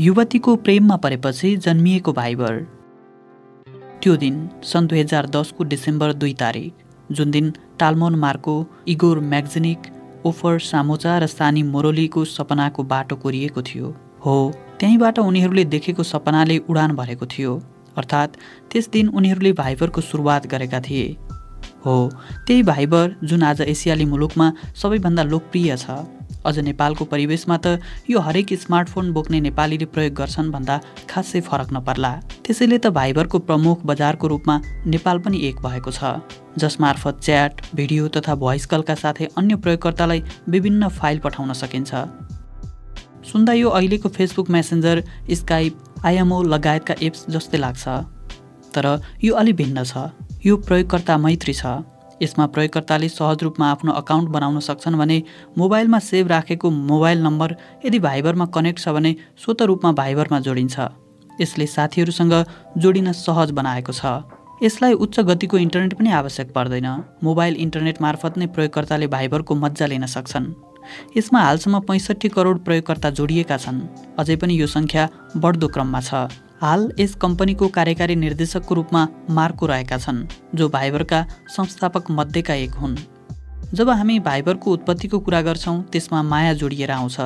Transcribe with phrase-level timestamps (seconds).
[0.00, 2.58] युवतीको प्रेममा परेपछि जन्मिएको भाइबर।
[4.02, 8.54] त्यो दिन सन् दुई हजार दसको डिसेम्बर दुई तारिक जुन दिन Talmon Marco
[8.88, 9.78] Igor Magazinnik
[10.26, 14.36] Ofer Smocha र सानी मोरोलीको सपनाको बाटो कोरिएको थियो। हो
[14.80, 17.56] त्यहीँबाट उनीहरूले देखेको सपनाले उडान भरेको थियो।
[17.96, 18.36] अर्थात्
[18.70, 21.08] त्यस दिन उनीहरूले भाइबरको सुरुवात गरेका थिए।
[21.86, 21.96] हो
[22.46, 25.98] त्यही भाइबर जुन आज एसियाली मुलुकमा सबैभन्दा लोकप्रिय छ।
[26.48, 27.78] अझ नेपालको परिवेशमा त
[28.10, 30.76] यो हरेक स्मार्टफोन बोक्ने नेपालीले प्रयोग गर्छन् भन्दा
[31.10, 32.12] खासै फरक नपर्ला।
[32.44, 34.56] त्यसैले त भाइबरको प्रमुख बजारको रूपमा
[34.88, 36.24] नेपाल पनि एक भएको छ।
[36.58, 41.92] जसमार्फत च्याट भिडियो तथा भोइस कलका साथै अन्य प्रयोगकर्तालाई विभिन्न फाइल पठाउन सकिन्छ।
[43.28, 47.84] सुन्दा यो अहिलेको फेसबुक मेसेन्जर स्काइप आइएमओ लगायतका एप्स जस्तै लाग्छ।
[48.74, 48.86] तर
[49.24, 50.10] यो अलि भिन्न छ।
[50.46, 51.82] यो प्रयोगकर्ता मैत्री छ।
[52.22, 55.22] यसमा प्रयोगकर्ताले सहज रूपमा आफ्नो अकाउन्ट बनाउन सक्छन् भने
[55.58, 59.14] मोबाइलमा सेभ राखेको मोबाइल नम्बर यदि भाइबरमा कनेक्ट छ भने
[59.44, 60.76] स्वत रूपमा भाइबरमा जोडिन्छ।
[61.40, 62.34] यसले साथीहरूसँग
[62.78, 64.26] जोडिन सहज बनाएको छ।
[64.62, 66.88] यसलाई उच्च गतिको इन्टरनेट पनि आवश्यक पर्दैन।
[67.22, 70.46] मोबाइल इन्टरनेट मार्फत नै प्रयोगकर्ताले भाइबरको मजा लिन सक्छन्।
[71.16, 73.78] यसमा हालसम्म पैँसठी करोड प्रयोगकर्ता जोडिएका छन्।
[74.18, 76.26] अझै पनि यो सङ्ख्या बढ्दो क्रममा छ।
[76.62, 82.96] हाल यस कम्पनीको कार्यकारी निर्देशकको रूपमा मार्को रहेका छन् जो भाइबरका संस्थापक मध्येका एक हुन्।
[83.74, 87.16] जब हामी भाइबरको उत्पत्तिको कुरा गर्छौँ त्यसमा माया जोडिएर आउँछ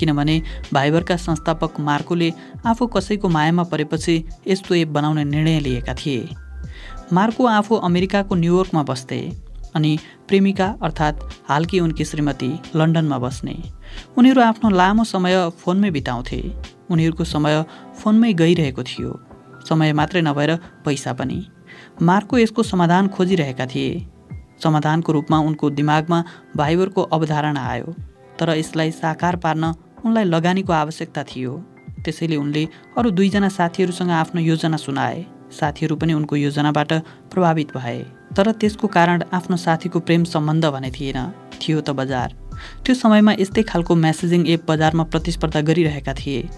[0.00, 0.40] किनभने
[0.72, 2.32] भाइबरका संस्थापक मार्कोले
[2.66, 6.28] आफू कसैको मायामा परेपछि यस्तो एप बनाउने निर्णय लिएका थिए।
[7.12, 9.20] मार्को आफू अमेरिकाको न्युयोर्कमा बस्थे
[9.74, 9.98] अनि
[10.28, 13.56] प्रेमिका अर्थात् हालकी उनकी श्रीमती लन्डनमा बस्ने।
[14.18, 16.42] उनीहरू आफ्नो लामो समय फोनमै बिताउँथे।
[16.90, 17.64] उनीहरूको समय
[18.00, 19.10] फोनमै गइरहेको थियो।
[19.68, 21.38] समय मात्रै नभएर पैसा पनि।
[22.02, 24.06] मार्को यसको समाधान खोजिरहेका थिए।
[24.62, 26.24] समाधानको रूपमा उनको दिमागमा
[26.56, 27.94] भाइबरको अवधारणा आयो
[28.38, 31.52] तर यसलाई साकार पार्न उनलाई लगानीको आवश्यकता थियो।
[32.04, 36.92] त्यसैले उनले अरू दुईजना साथीहरूसँग आफ्नो योजना सुनाए। साथीहरू पनि उनको योजनाबाट
[37.30, 37.98] प्रभावित भए
[38.36, 41.18] तर त्यसको कारण आफ्नो साथीको प्रेम सम्बन्ध भने थिएन।
[41.60, 42.34] थियो त बजार।
[42.84, 46.48] त्यो समयमा यस्तै खालको म्यासेजिङ एप बजारमा प्रतिस्पर्धा गरिरहेका थिए।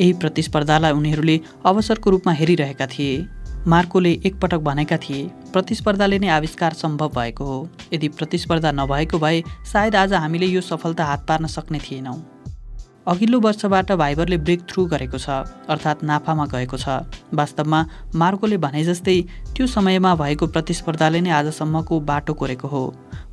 [0.00, 3.26] यही प्रतिस्पर्धालाई उनीहरूले अवसरको रूपमा हेरिरहेका थिए।
[3.66, 7.58] मार्कोले एकपटक भनेका थिए प्रतिस्पर्धाले नै आविष्कार सम्भव भएको हो।
[7.92, 9.42] यदि प्रतिस्पर्धा नभएको भए
[9.72, 12.16] सायद आज हामीले यो सफलता हात पार्न सक्ने थिएनौँ।
[13.08, 15.30] अघिल्लो वर्षबाट भाइबरले ब्रेक थ्रु गरेको छ
[15.70, 16.88] अर्थात् नाफामा गएको छ।
[17.34, 19.20] वास्तवमा मार्कोले भने जस्तै
[19.54, 22.84] त्यो समयमा भएको प्रतिस्पर्धाले नै आजसम्मको बाटो कोरेको हो।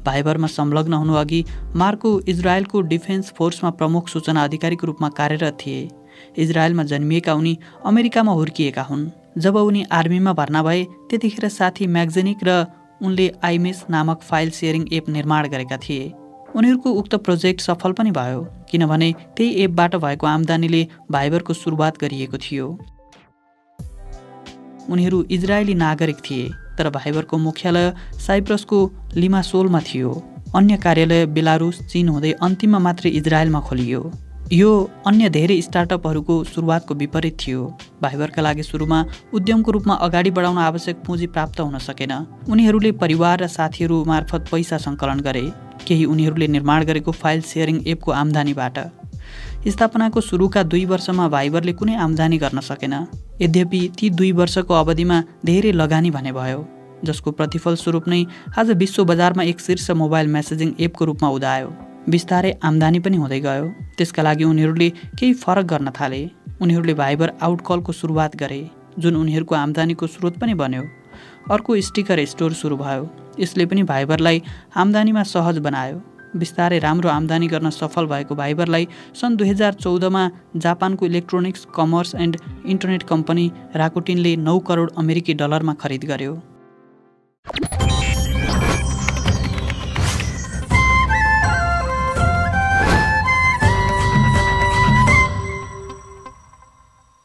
[0.05, 1.43] भाइबरमा संलग्न हुनुअघि
[1.75, 5.89] मार्को इजरायलको डिफेन्स फोर्समा प्रमुख सूचना अधिकारीको रूपमा कार्यरत थिए।
[6.37, 12.65] इजरायलमा जन्मिएका उनी अमेरिकामा हुर्किएका हुन्। जब उनी आर्मीमा भर्ना भए त्यतिखेर साथी म्याग्जेनिक र
[13.01, 16.11] उनले आइमेस नामक फाइल सेयरिङ एप निर्माण गरेका थिए।
[16.55, 18.41] उनीहरूको उक्त प्रोजेक्ट सफल पनि भयो
[18.71, 22.67] किनभने त्यही एपबाट भएको आम्दानीले भाइबरको सुरुवात गरिएको थियो।
[24.89, 28.79] उनीहरू इजरायली नागरिक थिए तर भाइबरको मुख्यालय साइप्रसको
[29.15, 30.11] लिमासोलमा थियो।
[30.55, 34.01] अन्य कार्यालय बेलारुस चीन हुँदै अन्तिममा मात्रै इजरायलमा खोलियो।
[34.51, 34.69] यो
[35.07, 37.61] अन्य धेरै स्टार्टअपहरूको सुरुवातको विपरीत थियो।
[38.01, 38.99] भाइबरका लागि सुरुमा
[39.33, 42.11] उद्यमको रूपमा अगाडि बढाउन आवश्यक पुँजी प्राप्त हुन सकेन।
[42.51, 45.45] उनीहरूले परिवार र साथीहरू मार्फत पैसा सङ्कलन गरे।
[45.87, 48.77] केही उनीहरूले निर्माण गरेको फाइल सेयरिङ एपको आम्दानीबाट।
[49.67, 52.93] स्थापनाको सुरुका दुई वर्षमा भाइबरले कुनै आम्दानी गर्न सकेन।
[53.41, 56.67] यद्यपि ती दुई वर्षको अवधिमा धेरै लगानी भने भयो
[57.05, 58.25] जसको प्रतिफल स्वरूप नै
[58.59, 63.67] आज विश्व बजारमा एक शीर्ष मोबाइल मेसेजिङ एपको रूपमा उदायो। बिस्तारै आम्दानी पनि हुँदै गयो।
[63.97, 66.19] त्यसका लागि उनीहरूले केही फरक गर्न थाले।
[66.61, 68.59] उनीहरूले भाइबर आउटकलको सुरुवात गरे
[68.99, 70.83] जुन उनीहरूको आम्दानीको स्रोत पनि बन्यो।
[71.51, 73.07] अर्को स्टिकर स्टोर सुरु भयो।
[73.39, 74.43] यसले पनि भाइबरलाई
[74.75, 75.97] आम्दानीमा सहज बनायो।
[76.35, 82.37] बिस्तारै राम्रो आम्दानी गर्न सफल भएको भाइबरलाई सन् दुई हजार चौधमा जापानको electronics commerce and
[82.65, 86.33] internet company राकोटिनले नौ करोड अमेरिकी डलरमा खरिद गर्यो।